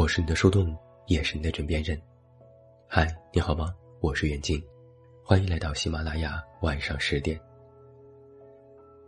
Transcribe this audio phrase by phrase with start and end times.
[0.00, 0.74] 我是你的树洞，
[1.08, 2.00] 也是你的枕边人。
[2.88, 3.74] 嗨，你好吗？
[4.00, 4.58] 我是袁静，
[5.22, 7.38] 欢迎来到喜马拉雅晚上十点。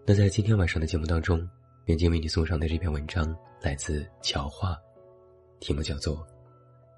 [0.05, 1.49] 那在今天晚上的节目当中，
[1.87, 4.79] 袁静为你送上的这篇文章来自乔画，
[5.61, 6.17] 题目叫做《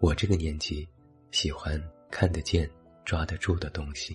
[0.00, 0.88] 我这个年纪
[1.30, 1.80] 喜欢
[2.10, 2.68] 看得见、
[3.04, 4.12] 抓得住的东西》。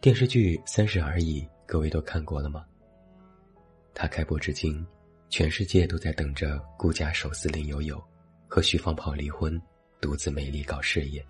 [0.00, 2.64] 电视剧《三十而已》，各位都看过了吗？
[3.92, 4.82] 它开播至今。
[5.30, 8.02] 全世界都在等着顾家手撕林有有，
[8.48, 9.62] 和徐放炮离婚，
[10.00, 11.24] 独自美丽搞事业。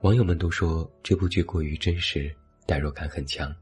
[0.00, 2.34] 网友们都说这部剧过于真实，
[2.66, 3.54] 代入感很强。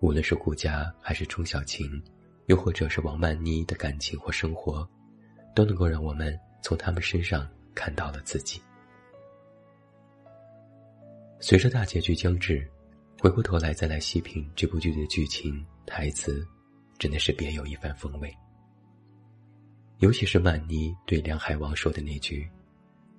[0.00, 2.02] 无论是顾家还是钟小琴，
[2.46, 4.88] 又或者是王曼妮的感情或生活，
[5.54, 8.62] 都能够让我们从他们身上看到了自己。
[11.38, 12.66] 随着大结局将至，
[13.20, 16.48] 回过头来再来细品这部剧的剧情、台词。
[16.98, 18.34] 真的是别有一番风味。
[19.98, 22.48] 尤其是曼妮对梁海王说的那句：“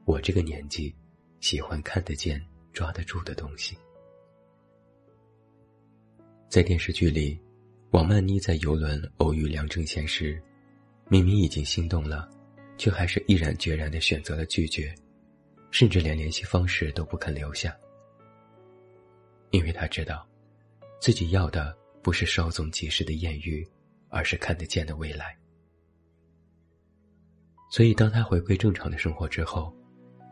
[0.05, 0.93] 我这个年纪，
[1.39, 2.41] 喜欢看得见、
[2.71, 3.77] 抓得住的东西。”
[6.49, 7.39] 在电视剧里，
[7.91, 10.41] 王曼妮在游轮偶遇梁正贤时，
[11.07, 12.27] 明明已经心动了，
[12.77, 14.93] 却还是毅然决然的选择了拒绝，
[15.69, 17.75] 甚至连联系方式都不肯留下，
[19.51, 20.27] 因为他知道，
[20.99, 21.77] 自己要的。
[22.01, 23.67] 不是稍纵即逝的艳遇，
[24.09, 25.37] 而是看得见的未来。
[27.71, 29.71] 所以，当他回归正常的生活之后，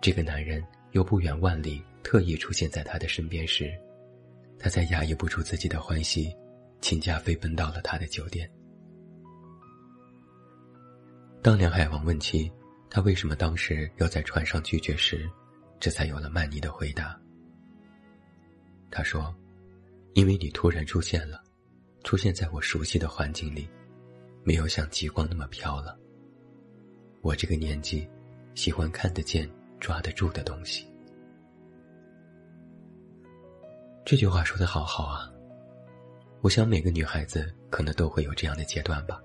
[0.02, 3.72] 这个男人又不远万里特意出现在他的身边时，
[4.58, 6.36] 他才压抑不住自己的欢喜，
[6.82, 8.50] 请假飞奔到了他的酒店。
[11.44, 12.52] 当梁海王问起
[12.90, 15.30] 他为什么当时要在船上拒绝时，
[15.80, 17.20] 这才有了曼妮的回答。
[18.90, 19.34] 他说
[20.16, 21.44] ：“因为你突然出现了。”
[22.04, 23.68] 出现在我熟悉的环境里，
[24.44, 25.98] 没有像极光那么飘了。
[27.22, 28.08] 我这个年纪，
[28.56, 29.50] 喜欢看得见、
[29.80, 30.88] 抓得住的东西。
[34.06, 35.30] 这句话说的好好啊！
[36.42, 39.22] 我想每个女孩子可能都会有这样的阶段吧。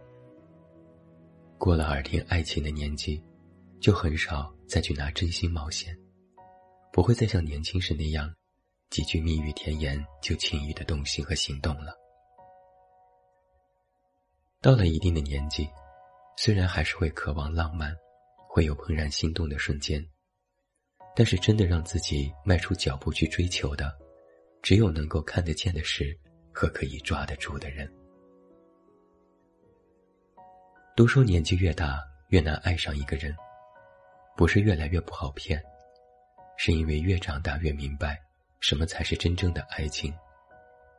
[1.56, 3.22] 过了耳听爱情的年纪，
[3.78, 5.96] 就很少再去拿真心冒险，
[6.92, 8.34] 不会再像年轻时那样，
[8.90, 12.01] 几句蜜语甜言就轻易的动心和行动了。
[14.62, 15.68] 到了一定的年纪，
[16.36, 17.92] 虽然还是会渴望浪漫，
[18.48, 20.00] 会有怦然心动的瞬间，
[21.16, 23.92] 但是真的让自己迈出脚步去追求的，
[24.62, 26.16] 只有能够看得见的事
[26.54, 27.92] 和可以抓得住的人。
[30.94, 33.34] 都说年纪越大越难爱上一个人，
[34.36, 35.60] 不是越来越不好骗，
[36.56, 38.16] 是因为越长大越明白
[38.60, 40.14] 什么才是真正的爱情，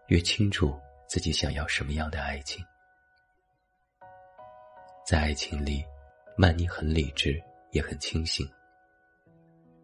[0.08, 2.62] 越清楚自己想要什么样的爱情。
[5.06, 5.84] 在爱情里，
[6.38, 7.42] 曼妮很理智，
[7.72, 8.50] 也很清醒。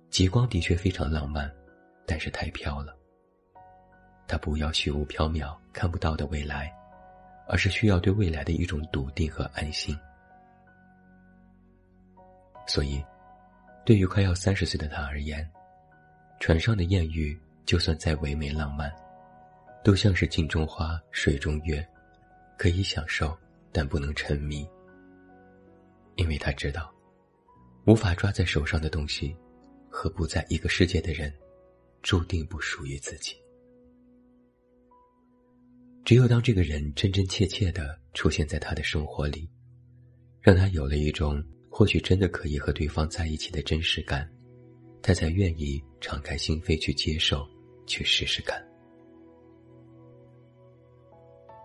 [0.09, 1.53] 极光的确非常浪漫，
[2.05, 2.95] 但是太飘了。
[4.29, 6.73] 他不要虚无缥缈、看不到的未来，
[7.49, 9.93] 而是需要对未来的一种笃定和安心。
[12.65, 13.03] 所以，
[13.83, 15.45] 对于快要三十岁的他而言，
[16.39, 18.89] 船上的艳遇就算再唯美浪漫，
[19.83, 21.85] 都像是镜中花、水中月，
[22.57, 23.37] 可以享受，
[23.73, 24.65] 但不能沉迷。
[26.19, 26.93] 因为他知道，
[27.85, 29.33] 无法抓在手上的东西，
[29.89, 31.33] 和不在一个世界的人，
[32.01, 33.37] 注定不属于自己。
[36.03, 39.49] 只有当这个人真真切切的出现在他的生活里，
[40.41, 41.41] 让他有了一种
[41.71, 44.29] 或许真的可以和对方在一起的真实感，
[45.01, 47.47] 他才愿意敞开心扉去接受，
[47.87, 48.61] 去试试看。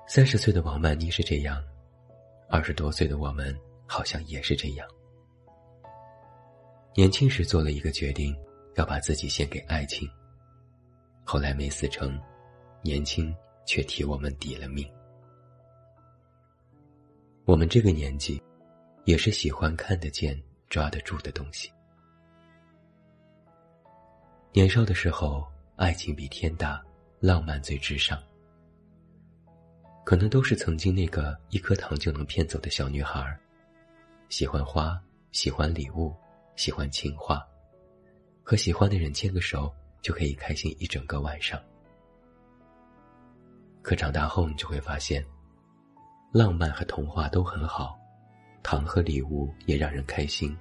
[0.06, 1.60] 三十岁的王曼妮是这样，
[2.48, 3.52] 二十多岁的我们。
[3.86, 4.86] 好像也是这样。
[6.94, 8.36] 年轻时做了一个决定，
[8.76, 10.08] 要把自己献给爱情。
[11.24, 12.20] 后来没死成，
[12.82, 13.34] 年轻
[13.66, 14.88] 却替我们抵了命。
[17.44, 18.42] 我们这个年纪，
[19.04, 21.70] 也是喜欢看得见、抓得住的东西。
[24.52, 25.44] 年少的时候，
[25.76, 26.80] 爱情比天大，
[27.20, 28.22] 浪漫最至上。
[30.04, 33.36] 可能都是曾经那个一颗糖就能骗走的小女孩。
[34.36, 35.00] 喜欢花，
[35.30, 36.12] 喜欢礼物，
[36.56, 37.46] 喜欢情话，
[38.42, 39.72] 和喜欢的人牵个手
[40.02, 41.62] 就可以开心一整个晚上。
[43.80, 45.24] 可长大后，你就会发现，
[46.32, 47.96] 浪漫和童话都很好，
[48.60, 50.52] 糖和礼物也让人开心。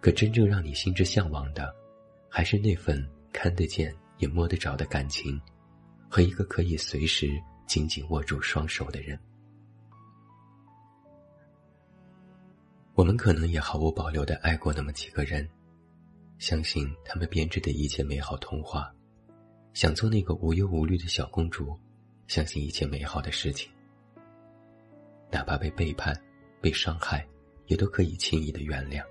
[0.00, 1.74] 可真正让你心之向往的，
[2.28, 5.42] 还是那份看得见也摸得着的感情，
[6.08, 7.28] 和一个可以随时
[7.66, 9.18] 紧紧握住双手的人。
[12.94, 15.48] 我们可能也毫无保留的爱过那么几个人，
[16.38, 18.94] 相信他们编织的一切美好童话，
[19.72, 21.76] 想做那个无忧无虑的小公主，
[22.28, 23.68] 相信一切美好的事情，
[25.28, 26.14] 哪怕被背叛、
[26.60, 27.26] 被伤害，
[27.66, 29.04] 也都可以轻易的原谅。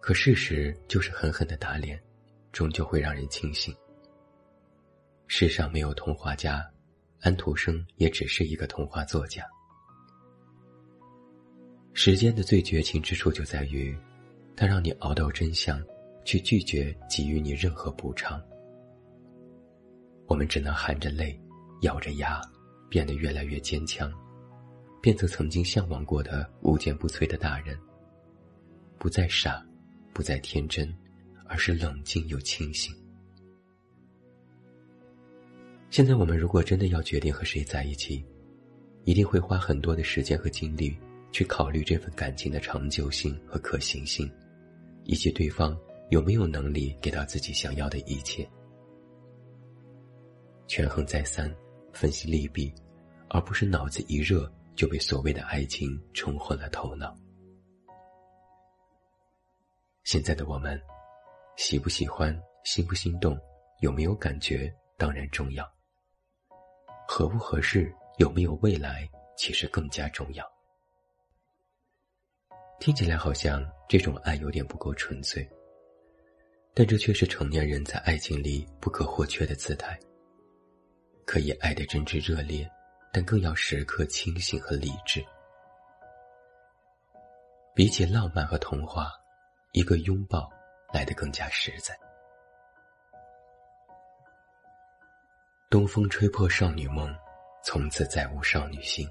[0.00, 2.02] 可事实就是狠狠的打脸，
[2.50, 3.72] 终究会让人清醒。
[5.28, 6.68] 世上没有童话家，
[7.20, 9.44] 安徒生也只是一个童话作家。
[12.00, 13.92] 时间的最绝情之处就在于，
[14.54, 15.84] 它让你熬到真相，
[16.24, 18.40] 却拒绝给予你任何补偿。
[20.28, 21.36] 我们只能含着泪，
[21.82, 22.40] 咬着牙，
[22.88, 24.12] 变得越来越坚强，
[25.02, 27.76] 变成曾经向往过的无坚不摧的大人，
[28.96, 29.60] 不再傻。
[30.12, 30.92] 不再天真，
[31.46, 32.94] 而是冷静又清醒。
[35.90, 38.24] 现在我们如果真的要决定和谁在一起，
[39.02, 40.96] 一定会花很多的时间和精力
[41.30, 44.30] 去考虑这份感情的长久性和可行性，
[45.04, 45.78] 以及对方
[46.10, 48.48] 有没有能力给到自己想要的一切。
[50.66, 51.54] 权衡再三，
[51.92, 52.72] 分析利弊，
[53.28, 57.16] 而不是脑子一热就被所谓的爱情冲昏了头脑。
[60.04, 60.80] 现在的我们，
[61.56, 62.34] 喜不喜欢、
[62.64, 63.38] 心不心动、
[63.80, 65.64] 有没有感觉，当然重要；
[67.06, 70.57] 合不合适、有没有未来，其实更加重要。
[72.80, 75.48] 听起来好像这种爱有点不够纯粹，
[76.74, 79.98] 但这却是成年人在爱情里不可或缺的姿态。
[81.26, 82.68] 可以爱得真挚热烈，
[83.12, 85.24] 但更要时刻清醒和理智。
[87.74, 89.12] 比起浪漫和童话。
[89.72, 90.50] 一个拥抱
[90.92, 91.96] 来得更加实在。
[95.68, 97.14] 东风吹破少女梦，
[97.62, 99.06] 从此再无少女心。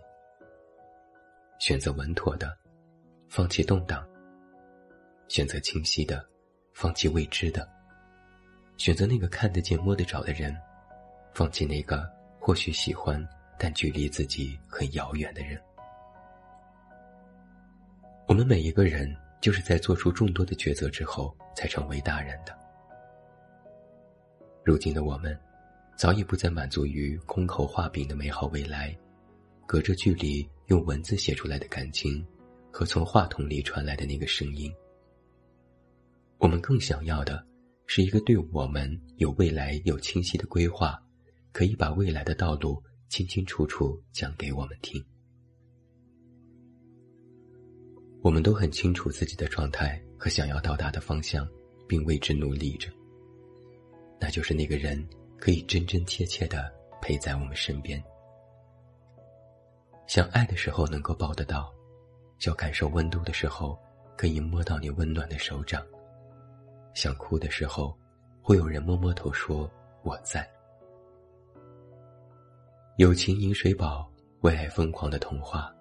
[1.59, 2.57] 选择稳妥的，
[3.29, 3.99] 放弃动荡；
[5.27, 6.25] 选择清晰的，
[6.73, 7.61] 放弃未知的；
[8.77, 10.55] 选择那个看得见、摸得着的人，
[11.33, 12.09] 放弃那个
[12.39, 13.25] 或许喜欢
[13.57, 15.61] 但距离自己很遥远的人。
[18.27, 19.15] 我们每一个人。
[19.39, 22.57] 就是在做出众多的抉择之后，才成为大人的。
[24.65, 25.39] 如今的我们，
[25.95, 28.97] 早已不再满足于空口画饼的美好未来，
[29.67, 32.25] 隔着距离用文字写出来的感情，
[32.77, 34.71] 和从话筒里传来的那个声音。
[36.37, 37.43] 我们更想要的，
[37.87, 40.95] 是一个对我们有未来、有清晰的规划，
[41.51, 42.79] 可以把未来的道路
[43.09, 45.03] 清清楚楚讲给我们听。
[48.21, 51.49] 我们都很清楚自己的状态和想要到达的方向，
[51.87, 52.91] 并为之努力着。
[54.21, 55.03] 那就是那个人
[55.39, 56.71] 可以真真切切的
[57.01, 57.99] 陪在我们身边，
[60.05, 61.73] 想爱的时候能够抱得到，
[62.39, 63.77] 想感受温度的时候
[64.15, 65.85] 可以摸到你温暖的手掌，
[66.93, 67.97] 想哭的时候
[68.41, 69.69] 会有人摸摸头说
[70.03, 70.49] 我在。
[72.97, 74.11] 友情饮水饱，
[74.41, 75.73] 为爱疯狂的童话，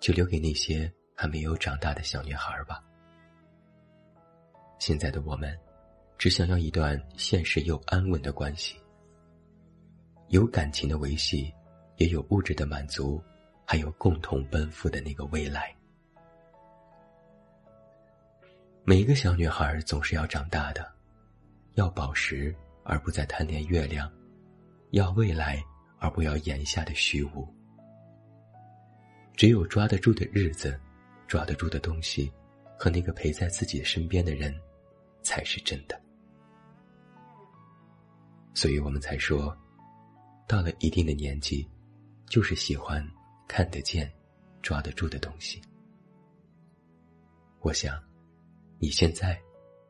[0.00, 0.92] 就留给那些。
[1.20, 2.80] 还没有长大的小女孩吧。
[4.78, 5.58] 现在的我们，
[6.16, 8.80] 只想要一段现实又安稳的关系，
[10.28, 11.52] 有感情的维系，
[11.96, 13.20] 也有物质的满足，
[13.66, 15.74] 还有共同奔赴的那个未来。
[18.88, 20.90] 每一个小女孩总是要长大的，
[21.74, 24.10] 要宝石而不再贪恋月亮，
[24.92, 25.62] 要未来
[25.98, 27.46] 而不要眼下的虚无。
[29.36, 30.80] 只有抓得住的日子。
[31.26, 32.32] 抓得住的东西，
[32.78, 34.58] 和那个陪在自己身边的人，
[35.22, 36.00] 才是真的。
[38.54, 39.54] 所以我们才说，
[40.46, 41.68] 到了一定的年纪，
[42.26, 43.06] 就是喜欢
[43.46, 44.10] 看得见、
[44.62, 45.60] 抓得住的东西。
[47.60, 48.02] 我想，
[48.80, 49.36] 你现在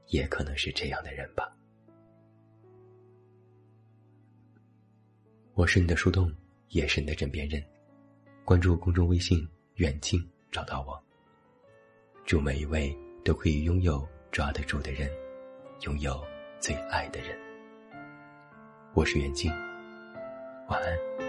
[0.07, 1.55] 也可能是这样的人吧。
[5.53, 6.33] 我是你的树洞，
[6.69, 7.63] 也是你的枕边人。
[8.45, 10.99] 关注公众微信“远近”，找到我。
[12.25, 15.11] 祝每一位都可以拥有抓得住的人，
[15.83, 16.25] 拥有
[16.59, 17.39] 最爱的人。
[18.95, 19.51] 我是袁静，
[20.69, 21.28] 晚安。